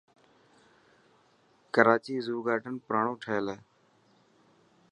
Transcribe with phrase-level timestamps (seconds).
[1.73, 3.57] ڪراچي زو گارڊن پراڻو ٺهيل هي.